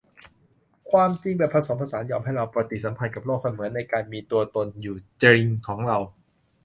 [0.91, 5.97] ความจริงแบบผสมผสานยอมให้เราปฏิสัมพันธ์กับโลกเสมือนในการมีตัวตนอยู่จริงของเรา